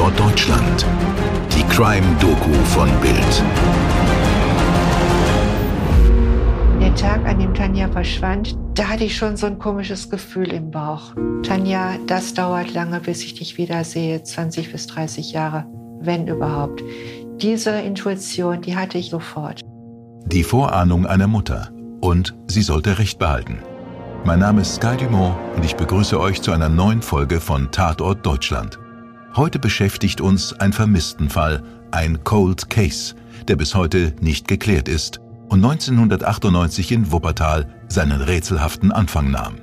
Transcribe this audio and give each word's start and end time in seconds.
Tatort 0.00 0.18
Deutschland. 0.18 0.86
Die 1.54 1.62
Crime-Doku 1.64 2.54
von 2.64 2.88
Bild. 3.02 3.44
Der 6.80 6.94
Tag, 6.94 7.26
an 7.26 7.38
dem 7.38 7.52
Tanja 7.52 7.86
verschwand, 7.86 8.56
da 8.72 8.84
hatte 8.84 9.04
ich 9.04 9.14
schon 9.14 9.36
so 9.36 9.46
ein 9.46 9.58
komisches 9.58 10.08
Gefühl 10.08 10.54
im 10.54 10.70
Bauch. 10.70 11.14
Tanja, 11.42 11.98
das 12.06 12.32
dauert 12.32 12.72
lange, 12.72 13.00
bis 13.00 13.22
ich 13.22 13.34
dich 13.34 13.58
wiedersehe, 13.58 14.22
20 14.22 14.72
bis 14.72 14.86
30 14.86 15.32
Jahre, 15.32 15.66
wenn 16.00 16.26
überhaupt. 16.26 16.82
Diese 17.36 17.72
Intuition, 17.72 18.62
die 18.62 18.76
hatte 18.76 18.96
ich 18.96 19.10
sofort. 19.10 19.60
Die 20.24 20.44
Vorahnung 20.44 21.04
einer 21.04 21.26
Mutter. 21.26 21.72
Und 22.00 22.34
sie 22.46 22.62
sollte 22.62 22.98
Recht 22.98 23.18
behalten. 23.18 23.58
Mein 24.24 24.38
Name 24.38 24.62
ist 24.62 24.76
Sky 24.76 24.96
Dumont 24.96 25.36
und 25.56 25.62
ich 25.62 25.76
begrüße 25.76 26.18
euch 26.18 26.40
zu 26.40 26.52
einer 26.52 26.70
neuen 26.70 27.02
Folge 27.02 27.38
von 27.38 27.70
Tatort 27.70 28.24
Deutschland. 28.24 28.78
Heute 29.36 29.60
beschäftigt 29.60 30.20
uns 30.20 30.52
ein 30.54 30.72
Vermisstenfall, 30.72 31.62
ein 31.92 32.24
Cold 32.24 32.68
Case, 32.68 33.14
der 33.46 33.54
bis 33.54 33.76
heute 33.76 34.12
nicht 34.20 34.48
geklärt 34.48 34.88
ist 34.88 35.20
und 35.48 35.64
1998 35.64 36.90
in 36.90 37.12
Wuppertal 37.12 37.72
seinen 37.88 38.20
rätselhaften 38.22 38.90
Anfang 38.90 39.30
nahm. 39.30 39.58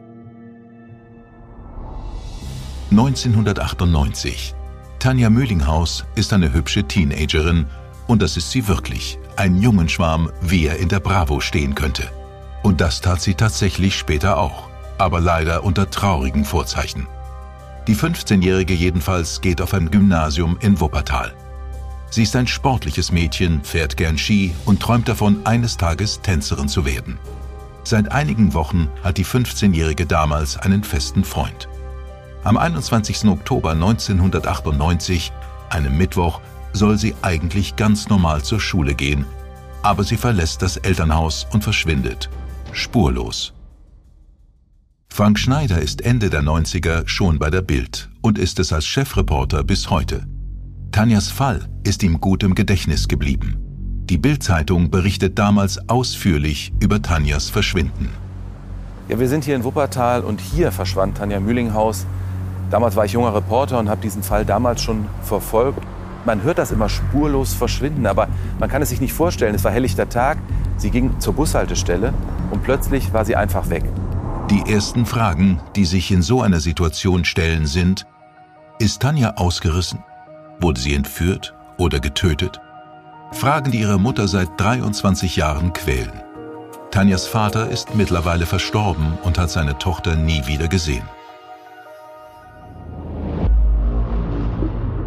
1998. 2.92 4.56
Tanja 5.00 5.30
Möhlinghaus 5.30 6.06
ist 6.16 6.32
eine 6.32 6.54
hübsche 6.54 6.86
Teenagerin 6.86 7.66
und 8.08 8.22
das 8.22 8.38
ist 8.38 8.52
sie 8.52 8.70
wirklich, 8.70 9.20
ein 9.36 9.62
Jungenschwarm, 9.62 10.32
wie 10.42 10.66
er 10.66 10.78
in 10.78 10.88
der 10.88 11.02
Bravo 11.02 11.42
stehen 11.42 11.76
könnte. 11.76 12.04
Und 12.64 12.80
das 12.80 13.02
tat 13.02 13.22
sie 13.22 13.36
tatsächlich 13.36 13.98
später 13.98 14.38
auch, 14.38 14.70
aber 14.98 15.20
leider 15.20 15.66
unter 15.66 15.90
traurigen 15.90 16.46
Vorzeichen. 16.46 17.08
Die 17.88 17.96
15-Jährige 17.96 18.74
jedenfalls 18.74 19.40
geht 19.40 19.62
auf 19.62 19.74
ein 19.74 19.90
Gymnasium 19.90 20.58
in 20.60 20.78
Wuppertal. 20.82 21.34
Sie 22.10 22.24
ist 22.24 22.36
ein 22.36 22.48
sportliches 22.48 23.14
Mädchen, 23.14 23.64
fährt 23.64 23.96
gern 23.96 24.18
Ski 24.18 24.54
und 24.66 24.82
träumt 24.82 25.08
davon, 25.08 25.46
eines 25.46 25.78
Tages 25.78 26.22
Tänzerin 26.22 26.68
zu 26.68 26.86
werden. 26.86 27.18
Seit 27.86 28.12
einigen 28.12 28.54
Wochen 28.54 28.90
hat 29.04 29.18
die 29.18 29.26
15-Jährige 29.26 30.06
damals 30.06 30.58
einen 30.58 30.84
festen 30.84 31.24
Freund. 31.24 31.70
Am 32.44 32.58
21. 32.58 33.26
Oktober 33.26 33.72
1998, 33.72 35.32
einem 35.70 35.98
Mittwoch, 35.98 36.42
soll 36.74 36.98
sie 36.98 37.16
eigentlich 37.22 37.78
ganz 37.78 38.10
normal 38.10 38.44
zur 38.44 38.60
Schule 38.60 38.96
gehen, 38.96 39.26
aber 39.82 40.04
sie 40.04 40.18
verlässt 40.18 40.62
das 40.62 40.76
Elternhaus 40.76 41.48
und 41.52 41.64
verschwindet. 41.64 42.30
Spurlos. 42.74 43.54
Frank 45.10 45.40
Schneider 45.40 45.82
ist 45.82 46.02
Ende 46.02 46.30
der 46.30 46.44
90er 46.44 47.08
schon 47.08 47.40
bei 47.40 47.50
der 47.50 47.64
Bild 47.64 48.10
und 48.22 48.38
ist 48.38 48.60
es 48.60 48.72
als 48.72 48.86
Chefreporter 48.86 49.64
bis 49.64 49.90
heute. 49.90 50.28
Tanjas 50.92 51.32
Fall 51.32 51.68
ist 51.84 52.04
ihm 52.04 52.22
gut 52.22 52.44
im 52.44 52.54
Gedächtnis 52.54 53.08
geblieben. 53.08 53.58
Die 54.10 54.20
Bild-Zeitung 54.20 54.92
berichtet 54.92 55.40
damals 55.40 55.90
ausführlich 55.90 56.72
über 56.80 57.02
Tanjas 57.02 57.50
Verschwinden. 57.50 58.10
Ja, 59.10 59.20
wir 59.20 59.28
sind 59.28 59.44
hier 59.44 59.56
in 59.56 59.64
Wuppertal 59.64 60.24
und 60.24 60.40
hier 60.40 60.72
verschwand 60.72 61.18
Tanja 61.18 61.40
Mühlinghaus. 61.40 62.06
Damals 62.70 62.96
war 62.96 63.06
ich 63.06 63.14
junger 63.14 63.34
Reporter 63.34 63.80
und 63.80 63.90
habe 63.90 64.02
diesen 64.02 64.22
Fall 64.22 64.46
damals 64.46 64.84
schon 64.84 65.08
verfolgt. 65.24 65.82
Man 66.26 66.44
hört 66.44 66.60
das 66.60 66.72
immer 66.72 66.90
spurlos 66.90 67.56
verschwinden, 67.56 68.06
aber 68.06 68.28
man 68.60 68.70
kann 68.70 68.84
es 68.84 68.90
sich 68.90 69.02
nicht 69.02 69.14
vorstellen. 69.14 69.56
Es 69.56 69.64
war 69.64 69.72
helllichter 69.72 70.10
Tag, 70.10 70.38
sie 70.78 70.92
ging 70.92 71.20
zur 71.20 71.34
Bushaltestelle 71.34 72.14
und 72.52 72.64
plötzlich 72.64 73.14
war 73.14 73.26
sie 73.26 73.36
einfach 73.36 73.70
weg. 73.70 73.84
Die 74.50 74.62
ersten 74.62 75.06
Fragen, 75.06 75.60
die 75.76 75.84
sich 75.84 76.10
in 76.10 76.22
so 76.22 76.42
einer 76.42 76.62
Situation 76.62 77.26
stellen, 77.26 77.66
sind, 77.66 78.08
ist 78.80 79.02
Tanja 79.02 79.34
ausgerissen? 79.36 80.00
Wurde 80.62 80.80
sie 80.80 80.94
entführt 80.94 81.54
oder 81.78 82.00
getötet? 82.00 82.62
Fragen, 83.34 83.72
die 83.72 83.82
ihre 83.82 84.00
Mutter 84.00 84.30
seit 84.30 84.48
23 84.56 85.36
Jahren 85.36 85.74
quälen. 85.74 86.24
Tanjas 86.92 87.28
Vater 87.28 87.70
ist 87.70 87.96
mittlerweile 87.96 88.46
verstorben 88.46 89.18
und 89.24 89.38
hat 89.38 89.52
seine 89.52 89.78
Tochter 89.80 90.16
nie 90.16 90.48
wieder 90.48 90.70
gesehen. 90.70 91.04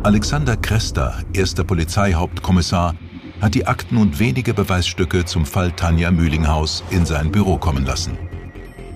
Alexander 0.02 0.58
Kresta, 0.58 1.14
erster 1.32 1.64
Polizeihauptkommissar, 1.64 2.94
hat 3.40 3.54
die 3.54 3.66
Akten 3.66 3.96
und 3.96 4.18
wenige 4.18 4.52
Beweisstücke 4.52 5.24
zum 5.24 5.46
Fall 5.46 5.72
Tanja 5.72 6.10
Mühlinghaus 6.10 6.84
in 6.90 7.06
sein 7.06 7.32
Büro 7.32 7.56
kommen 7.56 7.86
lassen. 7.86 8.18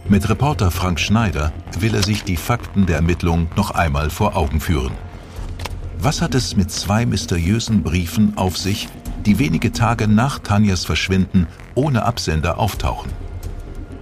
Mit 0.06 0.28
Reporter 0.28 0.70
Frank 0.70 1.00
Schneider 1.00 1.50
will 1.78 1.94
er 1.94 2.02
sich 2.02 2.24
die 2.24 2.36
Fakten 2.36 2.84
der 2.84 2.96
Ermittlung 2.96 3.48
noch 3.56 3.70
einmal 3.70 4.10
vor 4.10 4.36
Augen 4.36 4.60
führen. 4.60 4.92
Was 5.98 6.20
hat 6.20 6.34
es 6.34 6.56
mit 6.56 6.70
zwei 6.70 7.06
mysteriösen 7.06 7.82
Briefen 7.82 8.36
auf 8.36 8.58
sich, 8.58 8.88
die 9.24 9.38
wenige 9.38 9.72
Tage 9.72 10.06
nach 10.06 10.40
Tanjas 10.40 10.84
Verschwinden 10.84 11.46
ohne 11.74 12.04
Absender 12.04 12.58
auftauchen? 12.58 13.10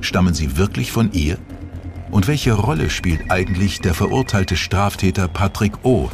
Stammen 0.00 0.34
sie 0.34 0.56
wirklich 0.56 0.90
von 0.90 1.12
ihr? 1.12 1.38
Und 2.10 2.26
welche 2.26 2.54
Rolle 2.54 2.90
spielt 2.90 3.30
eigentlich 3.30 3.80
der 3.80 3.94
verurteilte 3.94 4.56
Straftäter 4.56 5.28
Patrick 5.28 5.84
O., 5.84 6.10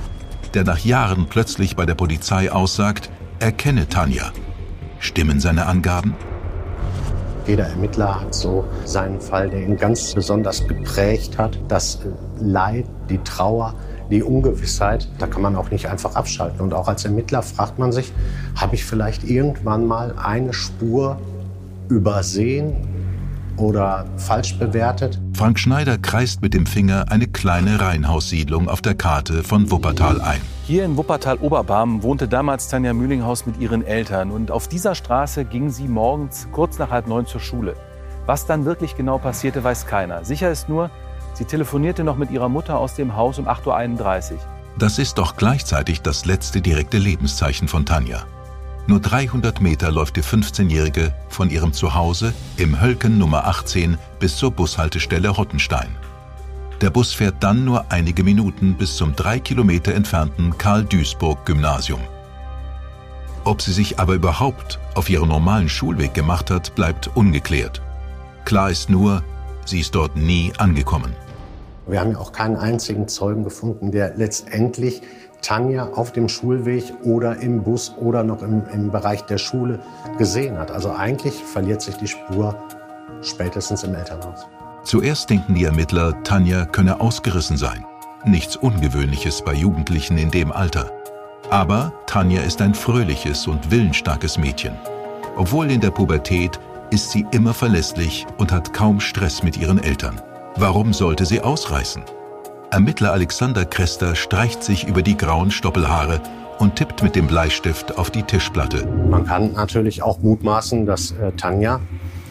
der 0.53 0.65
nach 0.65 0.79
Jahren 0.81 1.29
plötzlich 1.31 1.77
bei 1.77 1.87
der 1.87 1.95
Polizei 1.95 2.53
aussagt, 2.53 3.11
er 3.39 3.53
kenne 3.53 3.89
Tanja? 3.89 4.33
Stimmen 4.99 5.41
seine 5.41 5.65
Angaben? 5.65 6.15
Jeder 7.49 7.67
Ermittler 7.67 8.21
hat 8.21 8.35
so 8.35 8.63
seinen 8.85 9.23
Fall, 9.23 9.49
der 9.49 9.63
ihn 9.63 9.79
ganz 9.79 10.13
besonders 10.13 10.69
geprägt 10.69 11.39
hat. 11.39 11.59
Das 11.69 11.99
Leid, 12.39 12.85
die 13.09 13.17
Trauer, 13.25 13.75
die 14.11 14.23
Ungewissheit, 14.23 15.09
da 15.19 15.27
kann 15.27 15.41
man 15.41 15.57
auch 15.57 15.71
nicht 15.71 15.87
einfach 15.89 16.15
abschalten. 16.15 16.61
Und 16.61 16.75
auch 16.75 16.89
als 16.89 17.07
Ermittler 17.07 17.43
fragt 17.43 17.79
man 17.79 17.91
sich, 17.91 18.13
habe 18.55 18.75
ich 18.75 18.85
vielleicht 18.85 19.25
irgendwann 19.25 19.87
mal 19.87 20.15
eine 20.23 20.53
Spur 20.53 21.19
übersehen 21.89 22.87
oder 23.57 24.05
falsch 24.19 24.59
bewertet? 24.59 25.19
Frank 25.33 25.59
Schneider 25.59 25.97
kreist 25.97 26.43
mit 26.43 26.53
dem 26.53 26.67
Finger 26.67 27.07
eine 27.11 27.29
kleine 27.29 27.81
Reihenhaussiedlung 27.81 28.69
auf 28.69 28.83
der 28.83 28.95
Karte 28.95 29.43
von 29.43 29.71
Wuppertal 29.71 30.21
ein. 30.21 30.43
Hier 30.69 30.85
in 30.85 30.99
Wuppertal-Oberbarm 30.99 32.03
wohnte 32.03 32.29
damals 32.29 32.69
Tanja 32.69 32.93
Mühlinghaus 32.93 33.47
mit 33.47 33.59
ihren 33.59 33.87
Eltern 33.87 34.31
und 34.31 34.51
auf 34.51 34.69
dieser 34.69 34.95
Straße 34.95 35.47
ging 35.47 35.71
sie 35.71 35.89
morgens 35.89 36.47
kurz 36.53 36.79
nach 36.79 36.91
halb 36.91 37.07
neun 37.07 37.25
zur 37.25 37.41
Schule. 37.41 37.75
Was 38.27 38.45
dann 38.45 38.67
wirklich 38.67 38.95
genau 38.95 39.17
passierte, 39.17 39.65
weiß 39.65 39.87
keiner. 39.87 40.27
Sicher 40.27 40.51
ist 40.53 40.69
nur, 40.69 40.91
Sie 41.33 41.47
telefonierte 41.47 42.05
noch 42.05 42.19
mit 42.19 42.31
ihrer 42.31 42.51
Mutter 42.51 42.79
aus 42.79 42.93
dem 42.93 43.17
Haus 43.17 43.39
um 43.39 43.49
8.31 43.49 44.33
Uhr. 44.33 44.39
Das 44.79 44.99
ist 44.99 45.17
doch 45.17 45.39
gleichzeitig 45.39 46.03
das 46.03 46.27
letzte 46.27 46.61
direkte 46.61 46.99
Lebenszeichen 46.99 47.67
von 47.67 47.87
Tanja. 47.87 48.27
Nur 48.87 49.01
300 49.01 49.63
Meter 49.63 49.91
läuft 49.91 50.17
die 50.17 50.23
15-Jährige 50.23 51.15
von 51.31 51.49
ihrem 51.49 51.73
Zuhause 51.73 52.35
im 52.59 52.79
Hölken 52.79 53.17
Nummer 53.17 53.47
18 53.47 53.97
bis 54.21 54.37
zur 54.37 54.51
Bushaltestelle 54.51 55.31
Rottenstein. 55.31 55.89
Der 56.81 56.91
Bus 56.91 57.13
fährt 57.13 57.37
dann 57.41 57.65
nur 57.65 57.87
einige 57.91 58.23
Minuten 58.23 58.77
bis 58.77 58.97
zum 58.97 59.17
drei 59.17 59.41
Kilometer 59.41 59.95
entfernten 59.95 60.57
Karl-Duisburg-Gymnasium. 60.59 62.01
Ob 63.45 63.61
sie 63.63 63.73
sich 63.73 63.99
aber 63.99 64.15
überhaupt 64.15 64.79
auf 64.95 65.11
ihren 65.11 65.29
normalen 65.29 65.69
Schulweg 65.69 66.15
gemacht 66.15 66.53
hat, 66.53 66.75
bleibt 66.77 67.11
ungeklärt. 67.17 67.83
Klar 68.45 68.71
ist 68.71 68.91
nur, 68.91 69.25
sie 69.65 69.81
ist 69.81 69.97
dort 69.97 70.15
nie 70.15 70.53
angekommen. 70.59 71.17
Wir 71.89 71.99
haben 72.01 72.13
ja 72.13 72.19
auch 72.19 72.31
keinen 72.31 72.57
einzigen 72.57 73.09
Zeugen 73.09 73.43
gefunden, 73.43 73.91
der 73.91 74.15
letztendlich 74.17 75.03
Tanja 75.43 75.89
auf 75.95 76.13
dem 76.13 76.29
Schulweg 76.29 76.85
oder 77.03 77.41
im 77.41 77.65
Bus 77.65 77.93
oder 77.99 78.23
noch 78.23 78.43
im, 78.43 78.63
im 78.73 78.93
Bereich 78.93 79.23
der 79.23 79.39
Schule 79.39 79.81
gesehen 80.17 80.59
hat. 80.59 80.71
Also 80.71 80.93
eigentlich 80.93 81.35
verliert 81.35 81.83
sich 81.83 81.97
die 81.97 82.07
Spur 82.07 82.55
spätestens 83.23 83.83
im 83.83 83.95
Elternhaus. 83.95 84.47
Zuerst 84.89 85.29
denken 85.29 85.55
die 85.55 85.65
Ermittler, 85.65 86.23
Tanja 86.23 86.65
könne 86.65 86.99
ausgerissen 86.99 87.59
sein. 87.59 87.85
Nichts 88.25 88.57
Ungewöhnliches 88.57 89.43
bei 89.43 89.53
Jugendlichen 89.53 90.17
in 90.17 90.31
dem 90.31 90.51
Alter. 90.51 90.91
Aber 91.51 91.93
Tanja 92.07 92.41
ist 92.41 92.63
ein 92.63 92.73
fröhliches 92.75 93.47
und 93.47 93.71
willensstarkes 93.71 94.39
Mädchen. 94.39 94.73
Obwohl 95.37 95.71
in 95.71 95.83
der 95.83 95.91
Pubertät 95.91 96.59
ist 96.91 97.11
sie 97.11 97.27
immer 97.33 97.53
verlässlich 97.53 98.27
und 98.39 98.51
hat 98.51 98.73
kaum 98.73 98.99
Stress 98.99 99.43
mit 99.43 99.59
ihren 99.59 99.79
Eltern. 99.79 100.23
Warum 100.57 100.95
sollte 100.95 101.27
sie 101.27 101.43
ausreißen? 101.43 102.05
Ermittler 102.71 103.13
Alexander 103.13 103.67
Krester 103.67 104.15
streicht 104.15 104.65
sich 104.65 104.89
über 104.89 105.03
die 105.03 105.19
grauen 105.19 105.51
Stoppelhaare 105.51 106.23
und 106.61 106.77
tippt 106.77 107.03
mit 107.03 107.15
dem 107.15 107.27
Bleistift 107.27 107.99
auf 107.99 108.11
die 108.11 108.23
Tischplatte. 108.23 108.87
Man 108.87 109.27
kann 109.27 109.53
natürlich 109.53 110.03
auch 110.03 110.21
mutmaßen, 110.21 110.87
dass 110.87 111.11
äh, 111.11 111.33
Tanja 111.33 111.79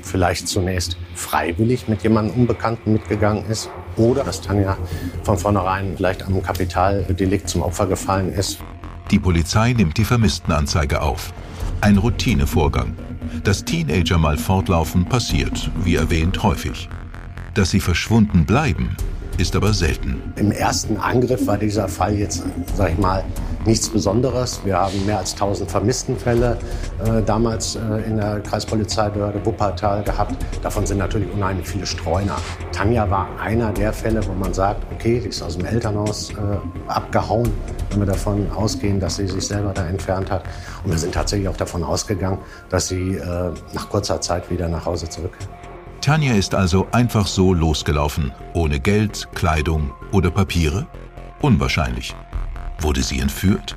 vielleicht 0.08 0.48
zunächst 0.48 0.98
freiwillig 1.16 1.88
mit 1.88 2.04
jemandem 2.04 2.36
Unbekannten 2.36 2.94
mitgegangen 2.94 3.46
ist 3.50 3.70
oder 3.96 4.24
dass 4.24 4.42
Tanja 4.42 4.78
von 5.24 5.38
vornherein 5.38 5.94
vielleicht 5.98 6.24
am 6.24 6.42
Kapitaldelikt 6.42 7.50
zum 7.50 7.62
Opfer 7.62 7.88
gefallen 7.88 8.34
ist. 8.34 8.60
Die 9.12 9.20
Polizei 9.20 9.74
nimmt 9.74 9.98
die 9.98 10.04
Vermisstenanzeige 10.04 11.02
auf. 11.02 11.34
Ein 11.82 11.98
Routinevorgang. 11.98 12.96
Dass 13.44 13.64
Teenager 13.64 14.18
mal 14.18 14.38
fortlaufen, 14.38 15.06
passiert, 15.06 15.70
wie 15.84 15.96
erwähnt, 15.96 16.42
häufig. 16.44 16.90
Dass 17.54 17.72
sie 17.72 17.80
verschwunden 17.80 18.46
bleiben, 18.46 18.96
ist 19.38 19.56
aber 19.56 19.74
selten. 19.74 20.22
Im 20.36 20.52
ersten 20.52 20.98
Angriff 20.98 21.46
war 21.48 21.58
dieser 21.58 21.88
Fall 21.88 22.16
jetzt, 22.16 22.44
sag 22.76 22.92
ich 22.92 22.98
mal, 22.98 23.24
nichts 23.68 23.90
Besonderes. 23.90 24.62
Wir 24.64 24.78
haben 24.78 25.06
mehr 25.06 25.20
als 25.20 25.34
1000 25.34 25.70
Vermisstenfälle 25.70 26.58
äh, 27.06 27.22
damals 27.22 27.76
äh, 27.76 28.08
in 28.08 28.18
der 28.18 28.40
Kreispolizeibehörde 28.40 29.46
Wuppertal 29.46 30.04
gehabt. 30.04 30.36
Davon 30.64 30.86
sind 30.86 30.98
natürlich 30.98 31.32
unheimlich 31.32 31.68
viele 31.68 31.86
Streuner. 31.86 32.38
Tanja 32.72 33.10
war 33.12 33.28
einer 33.40 33.72
der 33.74 33.94
Fälle, 33.94 34.26
wo 34.26 34.34
man 34.34 34.54
sagt, 34.54 34.82
okay, 34.94 35.20
die 35.20 35.30
ist 35.30 35.44
aus 35.44 35.58
dem 35.58 35.66
Elternhaus 35.66 36.32
äh, 36.32 36.36
abgehauen, 36.88 37.52
wenn 37.92 38.00
wir 38.00 38.08
davon 38.08 38.50
ausgehen, 38.52 39.00
dass 39.00 39.18
sie 39.18 39.28
sich 39.28 39.46
selber 39.46 39.74
da 39.74 39.86
entfernt 39.86 40.32
hat. 40.32 40.44
Und 40.84 40.92
wir 40.92 40.98
sind 40.98 41.14
tatsächlich 41.14 41.50
auch 41.50 41.58
davon 41.58 41.84
ausgegangen, 41.84 42.40
dass 42.70 42.88
sie 42.88 43.16
äh, 43.16 43.52
nach 43.74 43.90
kurzer 43.90 44.22
Zeit 44.22 44.50
wieder 44.50 44.70
nach 44.70 44.86
Hause 44.86 45.10
zurückkehrt. 45.10 45.50
Tanja 46.02 46.34
ist 46.34 46.56
also 46.56 46.88
einfach 46.94 47.28
so 47.28 47.54
losgelaufen, 47.54 48.32
ohne 48.54 48.80
Geld, 48.80 49.28
Kleidung 49.36 49.92
oder 50.14 50.32
Papiere? 50.32 50.88
Unwahrscheinlich. 51.42 52.16
Wurde 52.80 53.02
sie 53.04 53.20
entführt? 53.20 53.76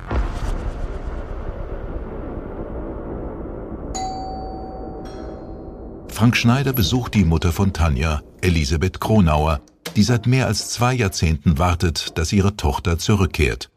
Frank 6.09 6.37
Schneider 6.37 6.71
besucht 6.71 7.15
die 7.15 7.25
Mutter 7.25 7.51
von 7.51 7.73
Tanja, 7.73 8.21
Elisabeth 8.41 8.99
Kronauer, 9.01 9.59
die 9.95 10.03
seit 10.03 10.27
mehr 10.27 10.45
als 10.45 10.69
zwei 10.69 10.93
Jahrzehnten 10.93 11.57
wartet, 11.57 12.17
dass 12.17 12.31
ihre 12.31 12.55
Tochter 12.55 12.99
zurückkehrt. 12.99 13.71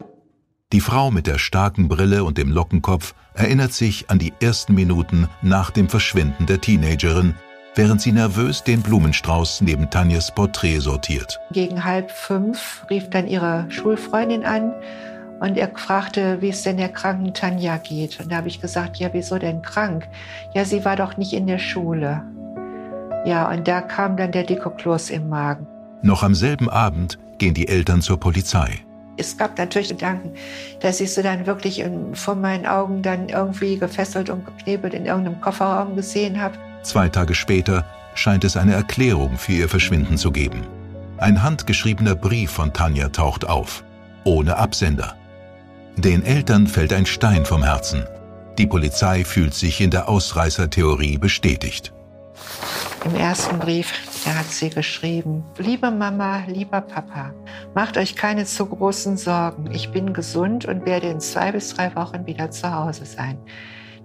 Die 0.72 0.80
Frau 0.80 1.10
mit 1.10 1.26
der 1.26 1.38
starken 1.38 1.88
Brille 1.88 2.24
und 2.24 2.36
dem 2.36 2.50
Lockenkopf 2.50 3.14
erinnert 3.32 3.72
sich 3.72 4.10
an 4.10 4.18
die 4.18 4.34
ersten 4.40 4.74
Minuten 4.74 5.28
nach 5.40 5.70
dem 5.70 5.88
Verschwinden 5.88 6.46
der 6.46 6.60
Teenagerin, 6.60 7.34
während 7.74 8.00
sie 8.00 8.12
nervös 8.12 8.62
den 8.62 8.82
Blumenstrauß 8.82 9.62
neben 9.62 9.88
Tanjas 9.88 10.34
Porträt 10.34 10.80
sortiert. 10.80 11.40
Gegen 11.52 11.84
halb 11.84 12.10
fünf 12.10 12.84
rief 12.90 13.08
dann 13.10 13.26
ihre 13.26 13.66
Schulfreundin 13.70 14.44
an 14.44 14.72
und 15.40 15.56
er 15.56 15.70
fragte, 15.74 16.40
wie 16.40 16.50
es 16.50 16.62
denn 16.62 16.76
der 16.76 16.88
kranken 16.88 17.34
Tanja 17.34 17.76
geht. 17.76 18.20
Und 18.20 18.30
da 18.30 18.36
habe 18.36 18.48
ich 18.48 18.60
gesagt, 18.60 18.96
ja, 18.96 19.10
wieso 19.12 19.38
denn 19.38 19.62
krank? 19.62 20.08
Ja, 20.54 20.64
sie 20.64 20.84
war 20.84 20.96
doch 20.96 21.16
nicht 21.16 21.32
in 21.32 21.46
der 21.46 21.58
Schule. 21.58 22.22
Ja, 23.24 23.50
und 23.50 23.66
da 23.66 23.80
kam 23.80 24.16
dann 24.16 24.32
der 24.32 24.44
dicke 24.44 24.70
Kloß 24.70 25.10
im 25.10 25.28
Magen. 25.28 25.66
Noch 26.02 26.22
am 26.22 26.34
selben 26.34 26.68
Abend 26.68 27.18
gehen 27.38 27.54
die 27.54 27.68
Eltern 27.68 28.02
zur 28.02 28.20
Polizei. 28.20 28.80
Es 29.16 29.36
gab 29.36 29.56
natürlich 29.58 29.90
Gedanken, 29.90 30.32
dass 30.80 31.00
ich 31.00 31.14
sie 31.14 31.22
dann 31.22 31.46
wirklich 31.46 31.78
in, 31.78 32.14
vor 32.14 32.34
meinen 32.34 32.66
Augen 32.66 33.02
dann 33.02 33.28
irgendwie 33.28 33.78
gefesselt 33.78 34.28
und 34.28 34.44
geknebelt 34.44 34.92
in 34.92 35.06
irgendeinem 35.06 35.40
Kofferraum 35.40 35.94
gesehen 35.96 36.40
habe. 36.40 36.56
Zwei 36.82 37.08
Tage 37.08 37.34
später 37.34 37.84
scheint 38.14 38.44
es 38.44 38.56
eine 38.56 38.74
Erklärung 38.74 39.38
für 39.38 39.52
ihr 39.52 39.68
Verschwinden 39.68 40.18
zu 40.18 40.30
geben. 40.30 40.62
Ein 41.16 41.42
handgeschriebener 41.42 42.16
Brief 42.16 42.50
von 42.50 42.72
Tanja 42.72 43.08
taucht 43.08 43.46
auf, 43.46 43.84
ohne 44.24 44.56
Absender. 44.56 45.14
Den 45.96 46.24
Eltern 46.24 46.66
fällt 46.66 46.92
ein 46.92 47.06
Stein 47.06 47.44
vom 47.44 47.62
Herzen. 47.62 48.04
Die 48.58 48.66
Polizei 48.66 49.24
fühlt 49.24 49.54
sich 49.54 49.80
in 49.80 49.90
der 49.90 50.08
Ausreißertheorie 50.08 51.18
bestätigt. 51.18 51.92
Im 53.04 53.14
ersten 53.14 53.58
Brief, 53.60 53.92
da 54.24 54.34
hat 54.34 54.50
sie 54.50 54.70
geschrieben, 54.70 55.44
liebe 55.56 55.90
Mama, 55.90 56.42
lieber 56.46 56.80
Papa, 56.80 57.32
macht 57.74 57.96
euch 57.96 58.16
keine 58.16 58.44
zu 58.44 58.66
großen 58.66 59.16
Sorgen. 59.16 59.70
Ich 59.72 59.90
bin 59.90 60.12
gesund 60.12 60.64
und 60.64 60.84
werde 60.84 61.08
in 61.08 61.20
zwei 61.20 61.52
bis 61.52 61.74
drei 61.74 61.94
Wochen 61.94 62.26
wieder 62.26 62.50
zu 62.50 62.74
Hause 62.74 63.06
sein. 63.06 63.38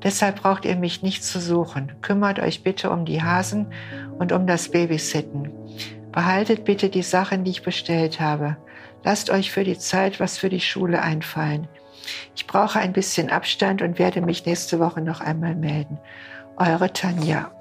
Deshalb 0.04 0.42
braucht 0.42 0.66
ihr 0.66 0.76
mich 0.76 1.02
nicht 1.02 1.24
zu 1.24 1.40
suchen. 1.40 1.94
Kümmert 2.02 2.40
euch 2.40 2.64
bitte 2.64 2.92
um 2.92 3.06
die 3.06 3.22
Hasen 3.22 3.74
und 4.20 4.32
um 4.32 4.46
das 4.46 4.70
Babysitten. 4.70 5.50
Behaltet 6.12 6.66
bitte 6.66 6.90
die 6.90 7.04
Sachen, 7.04 7.44
die 7.44 7.52
ich 7.52 7.64
bestellt 7.64 8.20
habe. 8.20 8.58
Lasst 9.04 9.30
euch 9.30 9.52
für 9.52 9.64
die 9.64 9.78
Zeit 9.78 10.20
was 10.20 10.38
für 10.38 10.50
die 10.50 10.62
Schule 10.62 11.02
einfallen. 11.02 11.68
Ich 12.36 12.48
brauche 12.48 12.80
ein 12.80 12.94
bisschen 12.94 13.30
Abstand 13.30 13.82
und 13.82 14.00
werde 14.00 14.22
mich 14.22 14.46
nächste 14.46 14.80
Woche 14.80 15.02
noch 15.02 15.22
einmal 15.22 15.56
melden. 15.56 16.00
Eure 16.58 16.92
Tanja. 16.92 17.52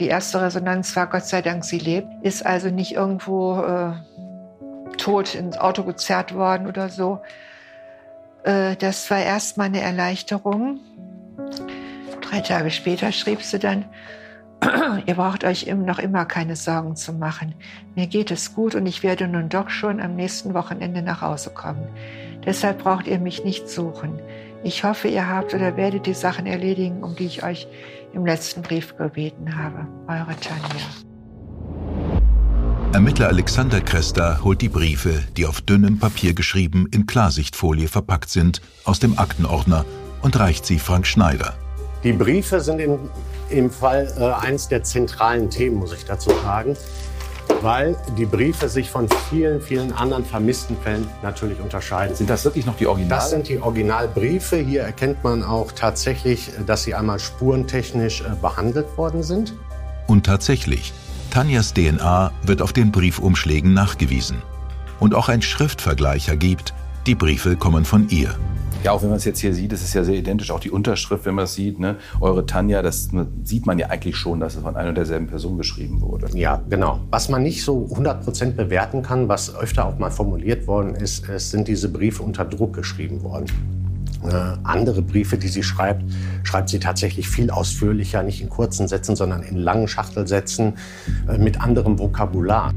Die 0.00 0.06
erste 0.06 0.40
Resonanz 0.40 0.94
war 0.94 1.08
Gott 1.08 1.24
sei 1.24 1.42
Dank, 1.42 1.64
sie 1.64 1.78
lebt, 1.78 2.08
ist 2.22 2.46
also 2.46 2.70
nicht 2.70 2.92
irgendwo 2.92 3.60
äh, 3.60 3.92
tot 4.96 5.34
ins 5.34 5.58
Auto 5.58 5.82
gezerrt 5.82 6.34
worden 6.34 6.66
oder 6.68 6.88
so. 6.88 7.20
Äh, 8.44 8.76
das 8.76 9.10
war 9.10 9.18
erstmal 9.18 9.66
eine 9.66 9.80
Erleichterung. 9.80 10.80
Drei 12.20 12.40
Tage 12.40 12.70
später 12.70 13.10
schrieb 13.12 13.42
sie 13.42 13.58
dann, 13.58 13.86
ihr 15.06 15.14
braucht 15.14 15.44
euch 15.44 15.66
noch 15.66 15.98
immer 15.98 16.24
keine 16.24 16.56
Sorgen 16.56 16.96
zu 16.96 17.12
machen. 17.12 17.54
Mir 17.94 18.06
geht 18.06 18.30
es 18.30 18.54
gut 18.54 18.74
und 18.74 18.86
ich 18.86 19.02
werde 19.02 19.28
nun 19.28 19.48
doch 19.48 19.70
schon 19.70 20.00
am 20.00 20.14
nächsten 20.14 20.54
Wochenende 20.54 21.02
nach 21.02 21.22
Hause 21.22 21.50
kommen. 21.50 21.88
Deshalb 22.48 22.82
braucht 22.82 23.06
ihr 23.06 23.18
mich 23.18 23.44
nicht 23.44 23.68
suchen. 23.68 24.22
Ich 24.64 24.82
hoffe, 24.82 25.08
ihr 25.08 25.28
habt 25.28 25.52
oder 25.52 25.76
werdet 25.76 26.06
die 26.06 26.14
Sachen 26.14 26.46
erledigen, 26.46 27.04
um 27.04 27.14
die 27.14 27.26
ich 27.26 27.42
euch 27.42 27.68
im 28.14 28.24
letzten 28.24 28.62
Brief 28.62 28.96
gebeten 28.96 29.54
habe. 29.54 29.86
Eure 30.06 30.34
Tanja. 30.40 30.86
Ermittler 32.94 33.28
Alexander 33.28 33.82
Kresta 33.82 34.40
holt 34.42 34.62
die 34.62 34.70
Briefe, 34.70 35.22
die 35.36 35.44
auf 35.44 35.60
dünnem 35.60 35.98
Papier 35.98 36.32
geschrieben 36.32 36.88
in 36.90 37.04
Klarsichtfolie 37.04 37.86
verpackt 37.86 38.30
sind, 38.30 38.62
aus 38.84 38.98
dem 38.98 39.18
Aktenordner 39.18 39.84
und 40.22 40.40
reicht 40.40 40.64
sie 40.64 40.78
Frank 40.78 41.06
Schneider. 41.06 41.52
Die 42.02 42.14
Briefe 42.14 42.60
sind 42.60 42.78
in, 42.78 42.98
im 43.50 43.70
Fall 43.70 44.10
äh, 44.18 44.46
eines 44.46 44.68
der 44.68 44.82
zentralen 44.84 45.50
Themen, 45.50 45.76
muss 45.76 45.92
ich 45.92 46.06
dazu 46.06 46.30
sagen 46.42 46.78
weil 47.62 47.96
die 48.16 48.26
Briefe 48.26 48.68
sich 48.68 48.90
von 48.90 49.08
vielen, 49.30 49.60
vielen 49.60 49.92
anderen 49.92 50.24
vermissten 50.24 50.76
Fällen 50.76 51.08
natürlich 51.22 51.60
unterscheiden. 51.60 52.14
Sind 52.14 52.30
das 52.30 52.44
wirklich 52.44 52.66
noch 52.66 52.76
die 52.76 52.86
Original? 52.86 53.18
Das 53.18 53.30
sind 53.30 53.48
die 53.48 53.58
Originalbriefe. 53.60 54.56
Hier 54.56 54.82
erkennt 54.82 55.22
man 55.24 55.42
auch 55.42 55.72
tatsächlich, 55.72 56.50
dass 56.66 56.84
sie 56.84 56.94
einmal 56.94 57.18
spurentechnisch 57.18 58.22
äh, 58.22 58.30
behandelt 58.40 58.96
worden 58.96 59.22
sind. 59.22 59.54
Und 60.06 60.26
tatsächlich, 60.26 60.92
Tanjas 61.30 61.74
DNA 61.74 62.32
wird 62.42 62.62
auf 62.62 62.72
den 62.72 62.92
Briefumschlägen 62.92 63.74
nachgewiesen. 63.74 64.42
Und 65.00 65.14
auch 65.14 65.28
ein 65.28 65.42
Schriftvergleich 65.42 66.28
ergibt, 66.28 66.74
die 67.06 67.14
Briefe 67.14 67.56
kommen 67.56 67.84
von 67.84 68.08
ihr. 68.08 68.34
Ja, 68.84 68.92
auch 68.92 69.02
wenn 69.02 69.08
man 69.08 69.18
es 69.18 69.24
jetzt 69.24 69.40
hier 69.40 69.52
sieht, 69.52 69.72
das 69.72 69.82
ist 69.82 69.94
ja 69.94 70.04
sehr 70.04 70.14
identisch. 70.14 70.52
Auch 70.52 70.60
die 70.60 70.70
Unterschrift, 70.70 71.26
wenn 71.26 71.34
man 71.34 71.44
das 71.44 71.54
sieht, 71.54 71.80
ne? 71.80 71.96
eure 72.20 72.46
Tanja, 72.46 72.80
das 72.80 73.08
sieht 73.42 73.66
man 73.66 73.78
ja 73.78 73.88
eigentlich 73.88 74.16
schon, 74.16 74.38
dass 74.38 74.54
es 74.54 74.62
von 74.62 74.76
einer 74.76 74.90
und 74.90 74.94
derselben 74.94 75.26
Person 75.26 75.58
geschrieben 75.58 76.00
wurde. 76.00 76.28
Ja, 76.34 76.62
genau. 76.70 77.00
Was 77.10 77.28
man 77.28 77.42
nicht 77.42 77.64
so 77.64 77.88
100% 77.92 78.52
bewerten 78.52 79.02
kann, 79.02 79.28
was 79.28 79.54
öfter 79.56 79.86
auch 79.86 79.98
mal 79.98 80.10
formuliert 80.10 80.68
worden 80.68 80.94
ist, 80.94 81.28
es 81.28 81.50
sind 81.50 81.66
diese 81.66 81.88
Briefe 81.88 82.22
unter 82.22 82.44
Druck 82.44 82.74
geschrieben 82.74 83.22
worden. 83.22 83.46
Äh, 84.24 84.56
andere 84.62 85.02
Briefe, 85.02 85.38
die 85.38 85.48
sie 85.48 85.62
schreibt, 85.62 86.04
schreibt 86.44 86.68
sie 86.68 86.78
tatsächlich 86.78 87.28
viel 87.28 87.50
ausführlicher, 87.50 88.22
nicht 88.22 88.40
in 88.40 88.48
kurzen 88.48 88.86
Sätzen, 88.86 89.16
sondern 89.16 89.42
in 89.42 89.56
langen 89.56 89.88
Schachtelsätzen 89.88 90.74
äh, 91.28 91.36
mit 91.38 91.60
anderem 91.60 91.98
Vokabular. 91.98 92.72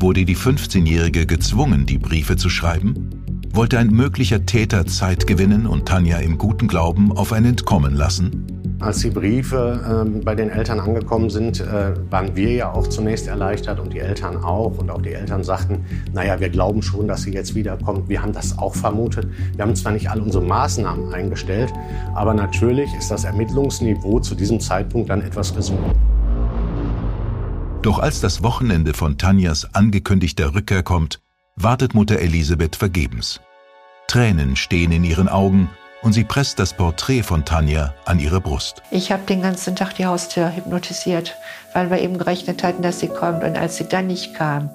Wurde 0.00 0.24
die 0.24 0.36
15-Jährige 0.36 1.26
gezwungen, 1.26 1.86
die 1.86 1.98
Briefe 1.98 2.36
zu 2.36 2.48
schreiben? 2.48 3.19
Wollte 3.52 3.78
ein 3.78 3.88
möglicher 3.88 4.46
Täter 4.46 4.86
Zeit 4.86 5.26
gewinnen 5.26 5.66
und 5.66 5.86
Tanja 5.86 6.18
im 6.18 6.38
guten 6.38 6.68
Glauben 6.68 7.12
auf 7.16 7.32
ein 7.32 7.44
Entkommen 7.44 7.94
lassen? 7.94 8.76
Als 8.80 9.00
die 9.00 9.10
Briefe 9.10 10.06
äh, 10.06 10.20
bei 10.24 10.34
den 10.34 10.48
Eltern 10.48 10.80
angekommen 10.80 11.28
sind, 11.28 11.60
äh, 11.60 11.92
waren 12.10 12.34
wir 12.34 12.52
ja 12.52 12.72
auch 12.72 12.86
zunächst 12.86 13.26
erleichtert 13.26 13.78
und 13.78 13.92
die 13.92 13.98
Eltern 13.98 14.38
auch. 14.38 14.78
Und 14.78 14.90
auch 14.90 15.02
die 15.02 15.12
Eltern 15.12 15.44
sagten, 15.44 15.84
naja, 16.14 16.40
wir 16.40 16.48
glauben 16.48 16.80
schon, 16.80 17.06
dass 17.06 17.22
sie 17.22 17.32
jetzt 17.32 17.54
wiederkommt. 17.54 18.08
Wir 18.08 18.22
haben 18.22 18.32
das 18.32 18.56
auch 18.56 18.74
vermutet. 18.74 19.26
Wir 19.54 19.66
haben 19.66 19.76
zwar 19.76 19.92
nicht 19.92 20.10
alle 20.10 20.22
unsere 20.22 20.44
Maßnahmen 20.44 21.12
eingestellt, 21.12 21.72
aber 22.14 22.32
natürlich 22.32 22.88
ist 22.94 23.10
das 23.10 23.24
Ermittlungsniveau 23.24 24.20
zu 24.20 24.34
diesem 24.34 24.60
Zeitpunkt 24.60 25.10
dann 25.10 25.20
etwas 25.20 25.54
gesunken. 25.54 25.92
Doch 27.82 27.98
als 27.98 28.20
das 28.20 28.42
Wochenende 28.42 28.94
von 28.94 29.18
Tanjas 29.18 29.74
angekündigter 29.74 30.54
Rückkehr 30.54 30.82
kommt, 30.82 31.20
wartet 31.62 31.94
Mutter 31.94 32.18
Elisabeth 32.18 32.76
vergebens. 32.76 33.40
Tränen 34.06 34.56
stehen 34.56 34.92
in 34.92 35.04
ihren 35.04 35.28
Augen 35.28 35.70
und 36.02 36.12
sie 36.14 36.24
presst 36.24 36.58
das 36.58 36.72
Porträt 36.72 37.22
von 37.22 37.44
Tanja 37.44 37.94
an 38.06 38.18
ihre 38.18 38.40
Brust. 38.40 38.82
Ich 38.90 39.12
habe 39.12 39.22
den 39.26 39.42
ganzen 39.42 39.76
Tag 39.76 39.94
die 39.94 40.06
Haustür 40.06 40.54
hypnotisiert, 40.54 41.36
weil 41.74 41.90
wir 41.90 42.00
eben 42.00 42.18
gerechnet 42.18 42.62
hatten, 42.62 42.82
dass 42.82 43.00
sie 43.00 43.08
kommt. 43.08 43.44
Und 43.44 43.56
als 43.56 43.76
sie 43.76 43.84
dann 43.84 44.06
nicht 44.06 44.34
kam, 44.34 44.70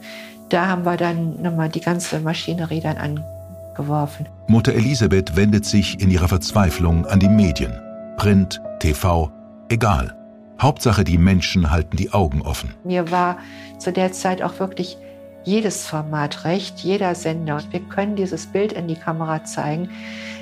da 0.50 0.68
haben 0.68 0.86
wir 0.86 0.98
dann 0.98 1.42
nochmal 1.42 1.70
die 1.70 1.82
ganze 1.82 2.20
Maschinerie 2.20 2.82
dann 2.82 2.98
angeworfen. 2.98 4.28
Mutter 4.48 4.74
Elisabeth 4.74 5.36
wendet 5.36 5.66
sich 5.66 6.00
in 6.00 6.12
ihrer 6.12 6.28
Verzweiflung 6.28 7.08
an 7.08 7.20
die 7.20 7.30
Medien. 7.30 7.74
Print, 8.18 8.62
TV, 8.80 9.32
egal. 9.70 10.16
Hauptsache, 10.62 11.04
die 11.04 11.18
Menschen 11.18 11.72
halten 11.72 11.98
die 11.98 12.14
Augen 12.14 12.42
offen. 12.42 12.74
Mir 12.84 13.12
war 13.12 13.40
zu 13.80 13.92
der 13.92 14.14
Zeit 14.14 14.42
auch 14.42 14.60
wirklich 14.60 14.98
jedes 15.46 15.86
Format 15.86 16.44
recht, 16.44 16.80
jeder 16.80 17.16
Sender. 17.16 17.62
Wir 17.72 17.80
können 17.80 18.16
dieses 18.16 18.48
Bild 18.48 18.74
in 18.74 18.88
die 18.88 18.96
Kamera 18.96 19.44
zeigen. 19.44 19.90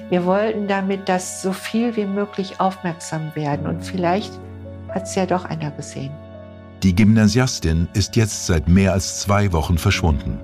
Wir 0.10 0.26
wollten 0.26 0.68
damit, 0.68 1.08
dass 1.10 1.42
so 1.42 1.54
viel 1.54 1.96
wie 1.96 2.06
möglich 2.06 2.60
aufmerksam 2.60 3.32
werden. 3.36 3.68
Und 3.68 3.84
vielleicht 3.84 4.32
hat 4.90 5.04
es 5.04 5.16
ja 5.16 5.26
doch 5.26 5.46
einer 5.46 5.72
gesehen. 5.72 6.12
Die 6.82 6.96
Gymnasiastin 6.96 7.88
ist 7.94 8.16
jetzt 8.16 8.46
seit 8.46 8.68
mehr 8.68 8.94
als 8.94 9.20
zwei 9.20 9.52
Wochen 9.54 9.78
verschwunden. 9.78 10.40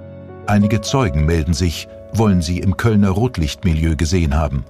Einige 0.47 0.81
Zeugen 0.81 1.25
melden 1.25 1.53
sich, 1.53 1.87
wollen 2.13 2.41
sie 2.41 2.59
im 2.59 2.77
Kölner 2.77 3.09
Rotlichtmilieu 3.09 3.95
gesehen 3.95 4.35
haben. 4.35 4.65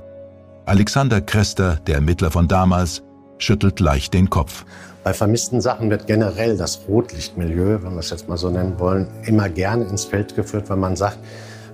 Alexander 0.65 1.21
Krester, 1.21 1.77
der 1.87 1.95
Ermittler 1.95 2.31
von 2.31 2.47
damals, 2.47 3.01
schüttelt 3.37 3.79
leicht 3.79 4.13
den 4.13 4.29
Kopf. 4.29 4.65
Bei 5.03 5.13
vermissten 5.13 5.61
Sachen 5.61 5.89
wird 5.89 6.07
generell 6.07 6.57
das 6.57 6.81
Rotlichtmilieu, 6.89 7.79
wenn 7.83 7.93
wir 7.93 7.99
es 7.99 8.09
jetzt 8.09 8.27
mal 8.27 8.37
so 8.37 8.49
nennen 8.49 8.79
wollen, 8.79 9.07
immer 9.23 9.47
gerne 9.47 9.85
ins 9.85 10.03
Feld 10.03 10.35
geführt, 10.35 10.69
wenn 10.69 10.79
man 10.79 10.97
sagt, 10.97 11.19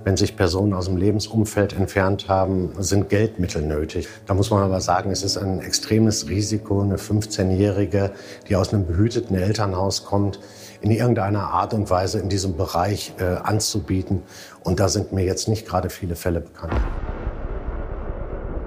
wenn 0.04 0.16
sich 0.16 0.36
Personen 0.36 0.72
aus 0.72 0.84
dem 0.84 0.96
Lebensumfeld 0.96 1.72
entfernt 1.72 2.28
haben, 2.28 2.70
sind 2.78 3.08
Geldmittel 3.08 3.62
nötig. 3.62 4.06
Da 4.26 4.34
muss 4.34 4.50
man 4.50 4.62
aber 4.62 4.80
sagen, 4.80 5.10
es 5.10 5.24
ist 5.24 5.36
ein 5.36 5.58
extremes 5.58 6.28
Risiko, 6.28 6.80
eine 6.80 6.98
15-Jährige, 6.98 8.12
die 8.48 8.54
aus 8.54 8.72
einem 8.72 8.86
behüteten 8.86 9.36
Elternhaus 9.36 10.04
kommt, 10.04 10.38
in 10.80 10.92
irgendeiner 10.92 11.50
Art 11.50 11.74
und 11.74 11.90
Weise 11.90 12.20
in 12.20 12.28
diesem 12.28 12.56
Bereich 12.56 13.12
äh, 13.18 13.24
anzubieten. 13.24 14.22
Und 14.62 14.78
da 14.78 14.88
sind 14.88 15.12
mir 15.12 15.24
jetzt 15.24 15.48
nicht 15.48 15.66
gerade 15.66 15.90
viele 15.90 16.14
Fälle 16.14 16.42
bekannt. 16.42 16.74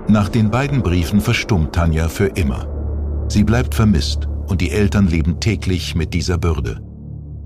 Nach 0.10 0.28
den 0.28 0.51
beiden 0.51 0.82
Briefen 0.82 1.22
verstummt 1.22 1.74
Tanja 1.74 2.10
für 2.10 2.28
immer. 2.28 2.68
Sie 3.30 3.46
bleibt 3.46 3.74
vermisst 3.74 4.28
und 4.50 4.62
die 4.62 4.72
Eltern 4.72 5.08
leben 5.08 5.39
täglich 5.39 5.96
mit 5.96 6.13
dieser 6.13 6.38
Bürde. 6.38 6.82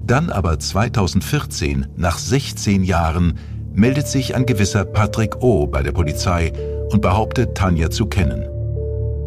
Dann 0.06 0.30
aber 0.30 0.60
2014, 0.60 1.88
nach 1.96 2.18
16 2.18 2.84
Jahren, 2.84 3.38
meldet 3.74 4.08
sich 4.08 4.36
ein 4.36 4.46
gewisser 4.46 4.86
Patrick 4.86 5.42
O. 5.42 5.68
bei 5.68 5.82
der 5.82 5.92
Polizei 5.92 6.52
und 6.92 7.02
behauptet, 7.02 7.56
Tanja 7.56 7.90
zu 7.90 8.06
kennen. 8.06 8.46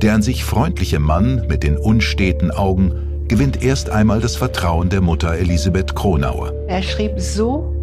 Der 0.03 0.15
an 0.15 0.23
sich 0.23 0.45
freundliche 0.45 0.99
Mann 0.99 1.47
mit 1.49 1.63
den 1.63 1.77
unsteten 1.77 2.51
Augen 2.51 2.93
gewinnt 3.29 3.63
erst 3.63 3.91
einmal 3.91 4.21
das 4.21 4.37
Vertrauen 4.37 4.89
der 4.89 5.01
Mutter 5.01 5.33
Elisabeth 5.35 5.95
Kronauer. 5.95 6.53
Er 6.69 6.83
schrieb 6.83 7.19
so, 7.19 7.75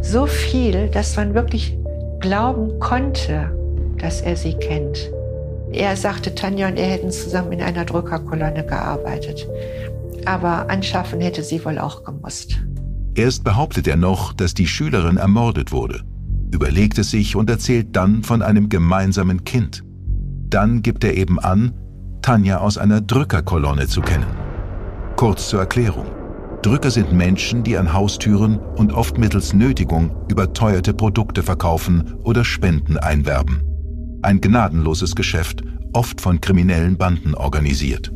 so 0.00 0.26
viel, 0.26 0.88
dass 0.88 1.16
man 1.16 1.34
wirklich 1.34 1.76
glauben 2.20 2.78
konnte, 2.78 3.50
dass 3.98 4.20
er 4.20 4.36
sie 4.36 4.54
kennt. 4.54 5.10
Er 5.72 5.96
sagte, 5.96 6.34
Tanja 6.34 6.68
und 6.68 6.76
er 6.76 6.86
hätten 6.86 7.10
zusammen 7.10 7.52
in 7.52 7.62
einer 7.62 7.84
Drückerkolonne 7.84 8.64
gearbeitet. 8.64 9.46
Aber 10.24 10.70
anschaffen 10.70 11.20
hätte 11.20 11.42
sie 11.42 11.64
wohl 11.64 11.78
auch 11.78 12.04
gemusst. 12.04 12.58
Erst 13.14 13.44
behauptet 13.44 13.88
er 13.88 13.96
noch, 13.96 14.32
dass 14.32 14.54
die 14.54 14.66
Schülerin 14.66 15.16
ermordet 15.16 15.72
wurde, 15.72 16.02
überlegt 16.52 16.98
es 16.98 17.10
sich 17.10 17.34
und 17.34 17.48
erzählt 17.48 17.96
dann 17.96 18.22
von 18.22 18.42
einem 18.42 18.68
gemeinsamen 18.68 19.44
Kind. 19.44 19.82
Dann 20.50 20.82
gibt 20.82 21.02
er 21.02 21.14
eben 21.14 21.40
an, 21.40 21.72
Tanja 22.22 22.58
aus 22.58 22.76
einer 22.76 23.00
Drückerkolonne 23.00 23.86
zu 23.86 24.00
kennen. 24.00 24.26
Kurz 25.16 25.48
zur 25.48 25.60
Erklärung. 25.60 26.06
Drücker 26.62 26.90
sind 26.90 27.12
Menschen, 27.12 27.62
die 27.62 27.78
an 27.78 27.92
Haustüren 27.92 28.58
und 28.58 28.92
oft 28.92 29.18
mittels 29.18 29.52
Nötigung 29.52 30.10
überteuerte 30.28 30.92
Produkte 30.92 31.42
verkaufen 31.42 32.14
oder 32.22 32.44
Spenden 32.44 32.98
einwerben. 32.98 33.62
Ein 34.26 34.40
gnadenloses 34.40 35.14
Geschäft, 35.14 35.62
oft 35.92 36.20
von 36.20 36.40
kriminellen 36.40 36.96
Banden 36.96 37.36
organisiert. 37.36 38.10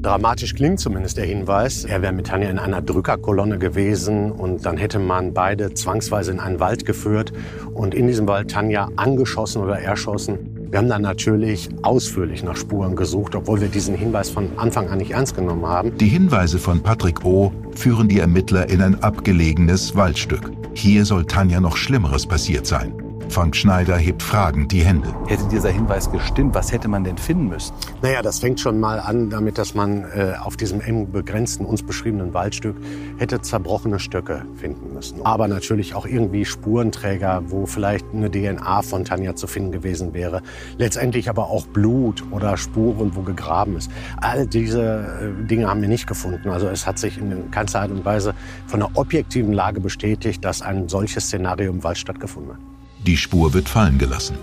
Dramatisch 0.00 0.54
klingt 0.54 0.80
zumindest 0.80 1.18
der 1.18 1.26
Hinweis, 1.26 1.84
er 1.84 2.00
wäre 2.00 2.14
mit 2.14 2.28
Tanja 2.28 2.48
in 2.48 2.58
einer 2.58 2.80
Drückerkolonne 2.80 3.58
gewesen 3.58 4.32
und 4.32 4.64
dann 4.64 4.78
hätte 4.78 4.98
man 4.98 5.34
beide 5.34 5.74
zwangsweise 5.74 6.32
in 6.32 6.40
einen 6.40 6.60
Wald 6.60 6.86
geführt 6.86 7.34
und 7.74 7.94
in 7.94 8.06
diesem 8.06 8.26
Wald 8.26 8.50
Tanja 8.50 8.88
angeschossen 8.96 9.60
oder 9.60 9.78
erschossen. 9.78 10.38
Wir 10.70 10.78
haben 10.78 10.88
dann 10.88 11.02
natürlich 11.02 11.68
ausführlich 11.82 12.42
nach 12.42 12.56
Spuren 12.56 12.96
gesucht, 12.96 13.34
obwohl 13.34 13.60
wir 13.60 13.68
diesen 13.68 13.94
Hinweis 13.94 14.30
von 14.30 14.48
Anfang 14.56 14.88
an 14.88 14.96
nicht 14.96 15.10
ernst 15.10 15.36
genommen 15.36 15.66
haben. 15.66 15.94
Die 15.98 16.08
Hinweise 16.08 16.58
von 16.58 16.82
Patrick 16.82 17.22
O. 17.22 17.52
führen 17.72 18.08
die 18.08 18.20
Ermittler 18.20 18.70
in 18.70 18.80
ein 18.80 19.02
abgelegenes 19.02 19.94
Waldstück. 19.94 20.52
Hier 20.72 21.04
soll 21.04 21.26
Tanja 21.26 21.60
noch 21.60 21.76
Schlimmeres 21.76 22.26
passiert 22.26 22.66
sein. 22.66 22.94
Frank 23.30 23.54
Schneider 23.54 23.96
hebt 23.96 24.24
fragend 24.24 24.72
die 24.72 24.82
Hände. 24.82 25.14
Hätte 25.28 25.44
dieser 25.46 25.70
Hinweis 25.70 26.10
gestimmt, 26.10 26.52
was 26.52 26.72
hätte 26.72 26.88
man 26.88 27.04
denn 27.04 27.16
finden 27.16 27.48
müssen? 27.48 27.72
Naja, 28.02 28.22
das 28.22 28.40
fängt 28.40 28.58
schon 28.58 28.80
mal 28.80 28.98
an 28.98 29.30
damit, 29.30 29.56
dass 29.56 29.72
man 29.74 30.02
äh, 30.02 30.34
auf 30.42 30.56
diesem 30.56 30.80
eng 30.80 31.12
begrenzten, 31.12 31.64
uns 31.64 31.84
beschriebenen 31.84 32.34
Waldstück 32.34 32.74
hätte 33.18 33.40
zerbrochene 33.40 34.00
Stöcke 34.00 34.44
finden 34.56 34.94
müssen. 34.94 35.24
Aber 35.24 35.46
natürlich 35.46 35.94
auch 35.94 36.06
irgendwie 36.06 36.44
Spurenträger, 36.44 37.44
wo 37.46 37.66
vielleicht 37.66 38.04
eine 38.12 38.30
DNA 38.32 38.82
von 38.82 39.04
Tanja 39.04 39.36
zu 39.36 39.46
finden 39.46 39.70
gewesen 39.70 40.12
wäre. 40.12 40.42
Letztendlich 40.78 41.30
aber 41.30 41.50
auch 41.50 41.66
Blut 41.68 42.24
oder 42.32 42.56
Spuren, 42.56 43.14
wo 43.14 43.22
gegraben 43.22 43.76
ist. 43.76 43.92
All 44.20 44.44
diese 44.48 44.82
äh, 44.82 45.46
Dinge 45.46 45.68
haben 45.68 45.80
wir 45.82 45.88
nicht 45.88 46.08
gefunden. 46.08 46.50
Also 46.50 46.66
es 46.66 46.84
hat 46.84 46.98
sich 46.98 47.16
in 47.16 47.48
keinster 47.52 47.82
Art 47.82 47.92
und 47.92 48.04
Weise 48.04 48.34
von 48.66 48.80
der 48.80 48.90
objektiven 48.94 49.52
Lage 49.52 49.80
bestätigt, 49.80 50.44
dass 50.44 50.62
ein 50.62 50.88
solches 50.88 51.26
Szenario 51.26 51.70
im 51.70 51.84
Wald 51.84 51.96
stattgefunden 51.96 52.54
hat. 52.54 52.79
Die 53.06 53.16
Spur 53.16 53.54
wird 53.54 53.68
fallen 53.68 53.98
gelassen. 53.98 54.36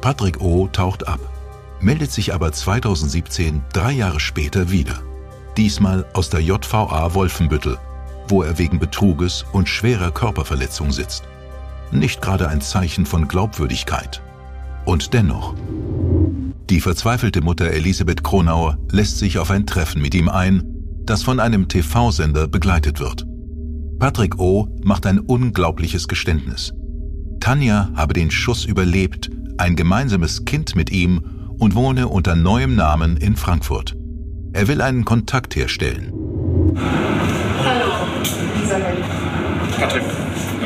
Patrick 0.00 0.40
O. 0.40 0.68
taucht 0.72 1.06
ab, 1.06 1.20
meldet 1.80 2.10
sich 2.10 2.32
aber 2.32 2.52
2017, 2.52 3.62
drei 3.72 3.92
Jahre 3.92 4.20
später, 4.20 4.70
wieder. 4.70 5.02
Diesmal 5.56 6.06
aus 6.14 6.30
der 6.30 6.40
JVA 6.40 7.14
Wolfenbüttel, 7.14 7.78
wo 8.28 8.42
er 8.42 8.58
wegen 8.58 8.78
Betruges 8.78 9.44
und 9.52 9.68
schwerer 9.68 10.10
Körperverletzung 10.10 10.92
sitzt. 10.92 11.24
Nicht 11.90 12.22
gerade 12.22 12.48
ein 12.48 12.60
Zeichen 12.60 13.06
von 13.06 13.28
Glaubwürdigkeit. 13.28 14.22
Und 14.84 15.12
dennoch. 15.14 15.54
Die 16.70 16.80
verzweifelte 16.80 17.40
Mutter 17.40 17.70
Elisabeth 17.70 18.22
Kronauer 18.22 18.78
lässt 18.90 19.18
sich 19.18 19.38
auf 19.38 19.50
ein 19.50 19.66
Treffen 19.66 20.00
mit 20.00 20.14
ihm 20.14 20.28
ein, 20.28 20.62
das 21.04 21.22
von 21.22 21.40
einem 21.40 21.68
TV-Sender 21.68 22.46
begleitet 22.46 23.00
wird. 23.00 23.26
Patrick 23.98 24.38
O. 24.38 24.68
macht 24.82 25.06
ein 25.06 25.18
unglaubliches 25.18 26.06
Geständnis. 26.08 26.72
Tanja 27.40 27.90
habe 27.94 28.14
den 28.14 28.30
Schuss 28.30 28.64
überlebt, 28.64 29.30
ein 29.58 29.76
gemeinsames 29.76 30.44
Kind 30.44 30.76
mit 30.76 30.90
ihm 30.90 31.54
und 31.58 31.74
wohne 31.74 32.08
unter 32.08 32.36
neuem 32.36 32.74
Namen 32.76 33.16
in 33.16 33.36
Frankfurt. 33.36 33.96
Er 34.52 34.68
will 34.68 34.80
einen 34.80 35.04
Kontakt 35.04 35.56
herstellen. 35.56 36.12
Hallo, 37.64 37.92
Isabel. 38.62 38.96
Patrick. 39.76 40.02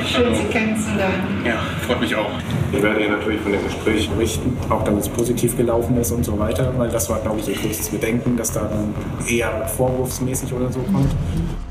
Schön, 0.06 0.34
Sie 0.34 0.44
kennenzulernen. 0.44 1.44
Ja, 1.44 1.58
freut 1.86 2.00
mich 2.00 2.14
auch. 2.14 2.30
Wir 2.70 2.82
werden 2.82 3.00
Ihnen 3.00 3.12
natürlich 3.12 3.40
von 3.40 3.52
dem 3.52 3.62
Gespräch 3.64 4.08
berichten, 4.10 4.56
auch 4.68 4.84
damit 4.84 5.02
es 5.02 5.08
positiv 5.08 5.56
gelaufen 5.56 5.96
ist 5.96 6.10
und 6.10 6.24
so 6.24 6.38
weiter, 6.38 6.72
weil 6.76 6.90
das 6.90 7.08
war, 7.08 7.20
glaube 7.20 7.40
ich, 7.40 7.48
Ihr 7.48 7.54
größtes 7.54 7.90
Bedenken, 7.90 8.36
dass 8.36 8.52
da 8.52 8.62
dann 8.62 8.94
eher 9.26 9.68
vorwurfsmäßig 9.68 10.52
oder 10.52 10.72
so 10.72 10.80
kommt. 10.80 11.10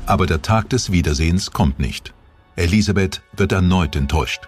Aber 0.06 0.26
der 0.26 0.42
Tag 0.42 0.70
des 0.70 0.90
Wiedersehens 0.90 1.50
kommt 1.50 1.78
nicht. 1.78 2.14
Elisabeth 2.56 3.22
wird 3.36 3.52
erneut 3.52 3.96
enttäuscht. 3.96 4.42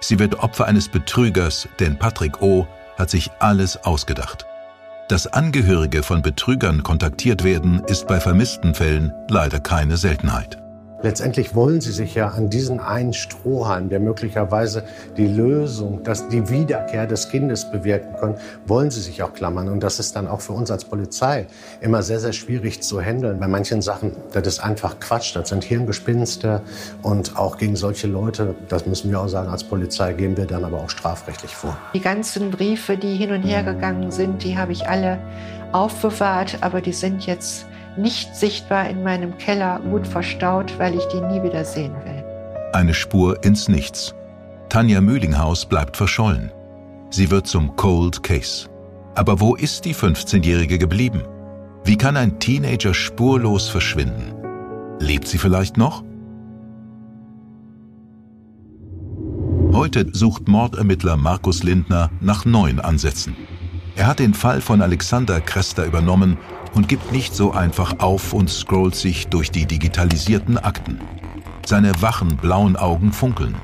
Sie 0.00 0.18
wird 0.18 0.38
Opfer 0.40 0.66
eines 0.66 0.88
Betrügers, 0.88 1.68
denn 1.80 1.98
Patrick 1.98 2.42
O. 2.42 2.66
hat 2.98 3.10
sich 3.10 3.30
alles 3.38 3.76
ausgedacht. 3.84 4.46
Dass 5.08 5.26
Angehörige 5.26 6.02
von 6.02 6.22
Betrügern 6.22 6.82
kontaktiert 6.82 7.44
werden, 7.44 7.82
ist 7.86 8.06
bei 8.08 8.20
vermissten 8.20 8.74
Fällen 8.74 9.12
leider 9.28 9.60
keine 9.60 9.96
Seltenheit. 9.96 10.58
Letztendlich 11.02 11.54
wollen 11.54 11.80
sie 11.82 11.92
sich 11.92 12.14
ja 12.14 12.28
an 12.28 12.48
diesen 12.48 12.80
einen 12.80 13.12
Strohhalm, 13.12 13.90
der 13.90 14.00
möglicherweise 14.00 14.84
die 15.16 15.26
Lösung, 15.26 16.02
dass 16.02 16.28
die 16.28 16.48
Wiederkehr 16.48 17.06
des 17.06 17.28
Kindes 17.28 17.70
bewirken 17.70 18.16
kann, 18.18 18.34
wollen 18.66 18.90
sie 18.90 19.02
sich 19.02 19.22
auch 19.22 19.34
klammern. 19.34 19.68
Und 19.68 19.82
das 19.82 19.98
ist 19.98 20.16
dann 20.16 20.26
auch 20.26 20.40
für 20.40 20.54
uns 20.54 20.70
als 20.70 20.86
Polizei 20.86 21.46
immer 21.80 22.02
sehr, 22.02 22.18
sehr 22.18 22.32
schwierig 22.32 22.82
zu 22.82 23.00
handeln. 23.00 23.38
Bei 23.38 23.46
manchen 23.46 23.82
Sachen, 23.82 24.12
das 24.32 24.46
ist 24.46 24.60
einfach 24.60 24.98
Quatsch, 24.98 25.36
das 25.36 25.50
sind 25.50 25.64
Hirngespinste. 25.64 26.62
Und 27.02 27.36
auch 27.36 27.58
gegen 27.58 27.76
solche 27.76 28.06
Leute, 28.06 28.54
das 28.68 28.86
müssen 28.86 29.10
wir 29.10 29.20
auch 29.20 29.28
sagen, 29.28 29.48
als 29.48 29.64
Polizei 29.64 30.14
gehen 30.14 30.36
wir 30.36 30.46
dann 30.46 30.64
aber 30.64 30.78
auch 30.78 30.90
strafrechtlich 30.90 31.54
vor. 31.54 31.76
Die 31.92 32.00
ganzen 32.00 32.50
Briefe, 32.50 32.96
die 32.96 33.16
hin 33.16 33.32
und 33.32 33.42
her 33.42 33.62
gegangen 33.62 34.10
sind, 34.10 34.42
die 34.42 34.56
habe 34.56 34.72
ich 34.72 34.88
alle 34.88 35.18
aufbewahrt, 35.72 36.58
aber 36.62 36.80
die 36.80 36.92
sind 36.92 37.26
jetzt 37.26 37.66
nicht 37.98 38.34
sichtbar 38.34 38.88
in 38.88 39.02
meinem 39.02 39.38
Keller 39.38 39.80
gut 39.80 40.06
verstaut, 40.06 40.78
weil 40.78 40.94
ich 40.94 41.04
die 41.06 41.20
nie 41.20 41.42
wieder 41.42 41.64
sehen 41.64 41.94
will. 42.04 42.24
Eine 42.72 42.94
Spur 42.94 43.42
ins 43.44 43.68
Nichts. 43.68 44.14
Tanja 44.68 45.00
Mühlinghaus 45.00 45.66
bleibt 45.66 45.96
verschollen. 45.96 46.52
Sie 47.10 47.30
wird 47.30 47.46
zum 47.46 47.76
Cold 47.76 48.22
Case. 48.22 48.68
Aber 49.14 49.40
wo 49.40 49.54
ist 49.54 49.84
die 49.84 49.94
15-Jährige 49.94 50.78
geblieben? 50.78 51.22
Wie 51.84 51.96
kann 51.96 52.16
ein 52.16 52.38
Teenager 52.38 52.92
spurlos 52.92 53.68
verschwinden? 53.68 54.34
Lebt 54.98 55.28
sie 55.28 55.38
vielleicht 55.38 55.76
noch? 55.76 56.02
Heute 59.72 60.06
sucht 60.12 60.48
Mordermittler 60.48 61.16
Markus 61.16 61.62
Lindner 61.62 62.10
nach 62.20 62.44
neuen 62.44 62.80
Ansätzen. 62.80 63.36
Er 63.98 64.06
hat 64.06 64.18
den 64.18 64.34
Fall 64.34 64.60
von 64.60 64.82
Alexander 64.82 65.40
Krester 65.40 65.86
übernommen 65.86 66.36
und 66.74 66.86
gibt 66.86 67.12
nicht 67.12 67.34
so 67.34 67.52
einfach 67.52 67.98
auf 67.98 68.34
und 68.34 68.50
scrollt 68.50 68.94
sich 68.94 69.28
durch 69.28 69.50
die 69.50 69.64
digitalisierten 69.64 70.58
Akten. 70.58 71.00
Seine 71.64 72.02
wachen 72.02 72.36
blauen 72.36 72.76
Augen 72.76 73.10
funkeln. 73.10 73.54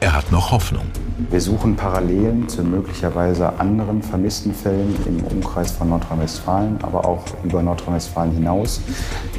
Er 0.00 0.14
hat 0.14 0.32
noch 0.32 0.50
Hoffnung. 0.50 0.86
Wir 1.30 1.40
suchen 1.42 1.76
Parallelen 1.76 2.48
zu 2.48 2.62
möglicherweise 2.62 3.58
anderen 3.58 4.02
vermissten 4.02 4.54
Fällen 4.54 4.94
im 5.06 5.22
Umkreis 5.24 5.72
von 5.72 5.90
Nordrhein-Westfalen, 5.90 6.78
aber 6.82 7.04
auch 7.06 7.24
über 7.44 7.62
Nordrhein-Westfalen 7.62 8.32
hinaus. 8.32 8.80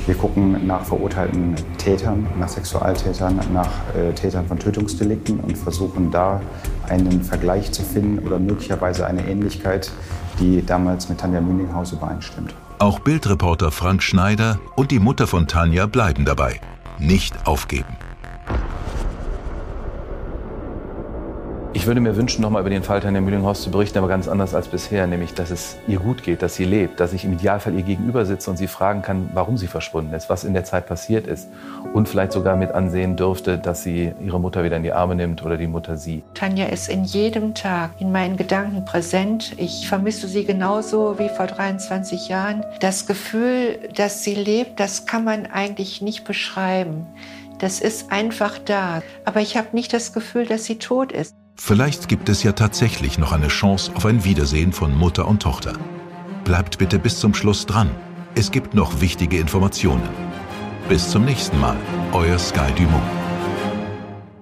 Wir 0.06 0.16
gucken 0.16 0.68
nach 0.68 0.84
verurteilten 0.84 1.56
Tätern, 1.80 2.28
nach 2.40 2.50
Sexualtätern, 2.50 3.40
nach 3.54 3.70
äh, 3.96 4.14
Tätern 4.14 4.48
von 4.48 4.60
Tötungsdelikten 4.60 5.40
und 5.40 5.58
versuchen 5.58 6.12
da 6.12 6.42
einen 6.88 7.24
Vergleich 7.24 7.72
zu 7.72 7.82
finden 7.82 8.26
oder 8.26 8.38
möglicherweise 8.38 9.06
eine 9.06 9.28
Ähnlichkeit, 9.28 9.92
die 10.40 10.66
damals 10.66 11.10
mit 11.10 11.20
Tanja 11.20 11.42
Müninghaus 11.42 11.92
übereinstimmt. 11.92 12.54
Auch 12.80 13.00
Bildreporter 13.00 13.72
Frank 13.72 14.04
Schneider 14.04 14.60
und 14.76 14.92
die 14.92 15.00
Mutter 15.00 15.28
von 15.28 15.48
Tanja 15.48 15.88
bleiben 15.88 16.26
dabei. 16.26 16.62
Nicht 17.00 17.48
aufgeben. 17.48 17.98
Ich 21.74 21.86
würde 21.86 22.02
mir 22.02 22.16
wünschen, 22.16 22.42
nochmal 22.42 22.62
über 22.62 22.70
den 22.70 22.82
Fall 22.82 23.02
Tanja 23.02 23.22
Mühlinghorst 23.22 23.62
zu 23.62 23.72
berichten, 23.72 23.98
aber 23.98 24.08
ganz 24.08 24.28
anders 24.28 24.56
als 24.56 24.68
bisher, 24.68 25.06
nämlich, 25.06 25.34
dass 25.34 25.52
es 25.52 25.78
ihr 25.88 26.00
gut 26.00 26.24
geht, 26.24 26.42
dass 26.42 26.56
sie 26.56 26.66
lebt, 26.66 27.00
dass 27.00 27.14
ich 27.14 27.24
im 27.24 27.34
Idealfall 27.34 27.76
ihr 27.76 27.84
gegenüber 27.84 28.26
sitze 28.26 28.50
und 28.50 28.58
sie 28.58 28.68
fragen 28.68 29.02
kann, 29.02 29.30
warum 29.34 29.58
sie 29.58 29.68
verschwunden 29.68 30.14
ist, 30.14 30.30
was 30.30 30.44
in 30.44 30.54
der 30.54 30.64
Zeit 30.64 30.88
passiert 30.88 31.28
ist 31.28 31.50
und 31.94 32.10
vielleicht 32.10 32.32
sogar 32.32 32.56
mit 32.56 32.72
ansehen 32.72 33.16
dürfte, 33.16 33.58
dass 33.58 33.84
sie 33.84 34.14
ihre 34.22 34.40
Mutter 34.40 34.64
wieder 34.64 34.78
in 34.78 34.84
die 34.84 34.94
Arme 34.94 35.16
nimmt 35.16 35.46
oder 35.46 35.58
die 35.58 35.68
Mutter 35.68 35.98
sie. 35.98 36.24
Tanja 36.34 36.66
ist 36.66 36.90
in 36.90 37.04
jedem 37.04 37.54
Tag 37.54 37.92
in 38.00 38.12
meinen 38.12 38.38
Gedanken 38.38 38.84
präsent. 38.86 39.54
Ich 39.58 39.88
vermisse 39.88 40.28
sie 40.28 40.46
genauso 40.46 41.20
wie 41.20 41.30
vor 41.30 41.48
23 41.48 42.28
Jahren. 42.28 42.66
Das 42.80 43.06
Gefühl, 43.06 43.78
dass 43.96 44.24
sie 44.24 44.36
lebt, 44.36 44.80
das 44.80 45.06
kann 45.06 45.24
man 45.24 45.46
eigentlich 45.46 46.02
nicht 46.02 46.24
beschreiben. 46.24 47.06
Das 47.60 47.80
ist 47.80 48.12
einfach 48.12 48.58
da. 48.60 49.02
Aber 49.26 49.42
ich 49.42 49.58
habe 49.58 49.70
nicht 49.74 49.94
das 49.94 50.14
Gefühl, 50.14 50.46
dass 50.46 50.66
sie 50.66 50.78
tot 50.78 51.12
ist. 51.12 51.36
Vielleicht 51.58 52.08
gibt 52.08 52.30
es 52.30 52.44
ja 52.44 52.54
tatsächlich 52.54 53.18
noch 53.18 53.32
eine 53.32 53.50
Chance 53.50 53.92
auf 53.96 54.06
ein 54.06 54.24
Wiedersehen 54.24 54.72
von 54.72 54.96
Mutter 54.96 55.28
und 55.28 55.42
Tochter. 55.42 55.74
Bleibt 56.46 56.78
bitte 56.78 57.00
bis 57.00 57.20
zum 57.20 57.34
Schluss 57.34 57.66
dran. 57.66 57.90
Es 58.36 58.52
gibt 58.52 58.74
noch 58.74 59.02
wichtige 59.02 59.38
Informationen. 59.38 60.08
Bis 60.88 61.10
zum 61.10 61.26
nächsten 61.26 61.60
Mal, 61.60 61.76
euer 62.14 62.40
Sky 62.40 62.72
Dumont. 62.78 63.04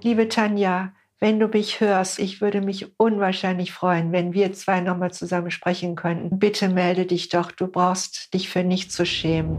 Liebe 0.03 0.29
Tanja, 0.29 0.93
wenn 1.19 1.39
du 1.39 1.47
mich 1.47 1.79
hörst, 1.79 2.19
ich 2.19 2.41
würde 2.41 2.61
mich 2.61 2.99
unwahrscheinlich 2.99 3.71
freuen, 3.71 4.11
wenn 4.11 4.33
wir 4.33 4.53
zwei 4.53 4.81
nochmal 4.81 5.11
zusammen 5.11 5.49
sprechen 5.49 5.95
könnten. 5.95 6.37
Bitte 6.37 6.69
melde 6.69 7.05
dich 7.05 7.29
doch, 7.29 7.51
du 7.51 7.67
brauchst 7.67 8.33
dich 8.33 8.49
für 8.49 8.63
nichts 8.63 8.93
zu 8.93 9.05
schämen. 9.05 9.57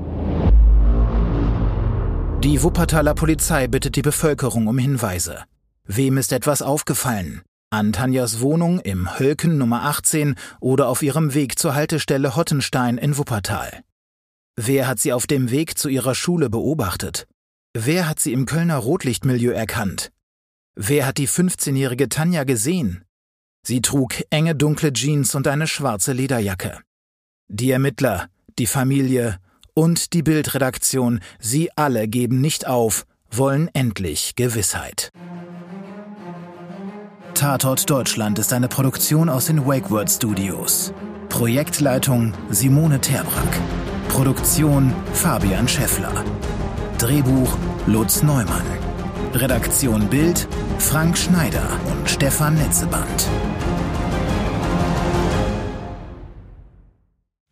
Die 2.44 2.62
Wuppertaler 2.62 3.14
Polizei 3.14 3.66
bittet 3.66 3.96
die 3.96 4.02
Bevölkerung 4.02 4.68
um 4.68 4.78
Hinweise. 4.78 5.44
Wem 5.86 6.18
ist 6.18 6.32
etwas 6.32 6.62
aufgefallen? 6.62 7.42
An 7.70 7.92
Tanjas 7.92 8.40
Wohnung 8.40 8.78
im 8.78 9.18
Hölken 9.18 9.58
Nummer 9.58 9.82
18 9.82 10.36
oder 10.60 10.88
auf 10.88 11.02
ihrem 11.02 11.34
Weg 11.34 11.58
zur 11.58 11.74
Haltestelle 11.74 12.36
Hottenstein 12.36 12.96
in 12.96 13.18
Wuppertal. 13.18 13.82
Wer 14.54 14.86
hat 14.86 15.00
sie 15.00 15.12
auf 15.12 15.26
dem 15.26 15.50
Weg 15.50 15.76
zu 15.76 15.88
ihrer 15.88 16.14
Schule 16.14 16.48
beobachtet? 16.48 17.26
Wer 17.74 18.08
hat 18.08 18.20
sie 18.20 18.32
im 18.32 18.46
Kölner 18.46 18.76
Rotlichtmilieu 18.76 19.50
erkannt? 19.50 20.12
Wer 20.76 21.06
hat 21.06 21.18
die 21.18 21.28
15-jährige 21.28 22.08
Tanja 22.08 22.44
gesehen? 22.44 23.04
Sie 23.66 23.82
trug 23.82 24.14
enge 24.30 24.54
dunkle 24.54 24.92
Jeans 24.92 25.34
und 25.34 25.48
eine 25.48 25.66
schwarze 25.66 26.12
Lederjacke. 26.12 26.78
Die 27.48 27.72
Ermittler, 27.72 28.28
die 28.60 28.66
Familie 28.66 29.40
und 29.74 30.12
die 30.12 30.22
Bildredaktion, 30.22 31.18
sie 31.40 31.70
alle 31.76 32.06
geben 32.06 32.40
nicht 32.40 32.68
auf, 32.68 33.06
wollen 33.28 33.68
endlich 33.74 34.36
Gewissheit. 34.36 35.10
Tatort 37.36 37.90
Deutschland 37.90 38.38
ist 38.38 38.54
eine 38.54 38.66
Produktion 38.66 39.28
aus 39.28 39.44
den 39.44 39.66
WakeWord 39.66 40.10
Studios. 40.10 40.94
Projektleitung 41.28 42.32
Simone 42.48 42.98
Terbrack. 42.98 43.60
Produktion 44.08 44.90
Fabian 45.12 45.68
Scheffler. 45.68 46.24
Drehbuch 46.96 47.58
Lutz 47.86 48.22
Neumann. 48.22 48.64
Redaktion 49.34 50.08
Bild 50.08 50.48
Frank 50.78 51.18
Schneider 51.18 51.68
und 51.90 52.08
Stefan 52.08 52.54
Netzeband. 52.54 53.28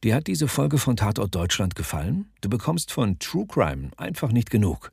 Dir 0.02 0.14
hat 0.14 0.28
diese 0.28 0.48
Folge 0.48 0.78
von 0.78 0.96
Tatort 0.96 1.34
Deutschland 1.34 1.74
gefallen? 1.74 2.32
Du 2.40 2.48
bekommst 2.48 2.90
von 2.90 3.18
True 3.18 3.44
Crime 3.46 3.90
einfach 3.98 4.32
nicht 4.32 4.48
genug. 4.48 4.92